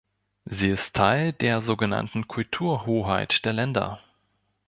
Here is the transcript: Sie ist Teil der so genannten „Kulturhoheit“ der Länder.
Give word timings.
Sie 0.45 0.69
ist 0.69 0.95
Teil 0.95 1.31
der 1.31 1.61
so 1.61 1.77
genannten 1.77 2.27
„Kulturhoheit“ 2.27 3.45
der 3.45 3.53
Länder. 3.53 3.99